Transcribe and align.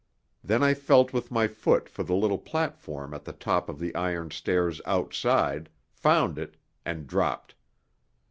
Then 0.43 0.63
I 0.63 0.73
felt 0.73 1.13
with 1.13 1.29
my 1.29 1.47
foot 1.47 1.87
for 1.87 2.01
the 2.01 2.15
little 2.15 2.39
platform 2.39 3.13
at 3.13 3.23
the 3.23 3.33
top 3.33 3.69
of 3.69 3.77
the 3.77 3.93
iron 3.93 4.31
stairs 4.31 4.81
outside, 4.83 5.69
found 5.91 6.39
it, 6.39 6.57
and 6.83 7.05
dropped. 7.05 7.53